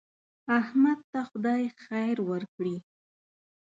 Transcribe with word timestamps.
احمد 0.59 0.99
ته 1.11 1.19
خدای 1.29 1.63
خیر 1.85 2.17
ورکړي. 2.29 2.77